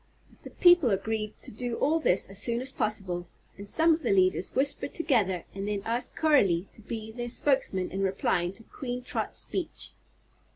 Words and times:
The 0.41 0.49
people 0.49 0.89
agreed 0.89 1.37
to 1.37 1.51
do 1.51 1.75
all 1.75 1.99
this 1.99 2.27
as 2.27 2.39
soon 2.41 2.59
as 2.59 2.71
possible, 2.71 3.27
and 3.55 3.69
some 3.69 3.93
of 3.93 4.01
the 4.01 4.09
leaders 4.09 4.55
whispered 4.55 4.95
together 4.95 5.45
and 5.53 5.67
then 5.67 5.83
asked 5.85 6.15
Coralie 6.15 6.65
to 6.71 6.81
be 6.81 7.11
their 7.11 7.29
spokesman 7.29 7.91
in 7.91 8.01
replying 8.01 8.51
to 8.53 8.63
Queen 8.63 9.03
Trot's 9.03 9.37
speech. 9.37 9.91